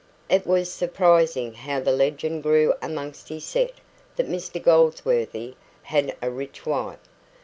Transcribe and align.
It 0.31 0.47
was 0.47 0.71
surprising 0.71 1.53
how 1.53 1.79
the 1.79 1.91
legend 1.91 2.41
grew 2.41 2.73
amongst 2.81 3.29
his 3.29 3.45
set 3.45 3.73
that 4.15 4.27
Mr 4.27 4.59
Goldsworthy 4.59 5.53
had 5.83 6.17
a 6.23 6.31
rich 6.31 6.65
wife. 6.65 6.97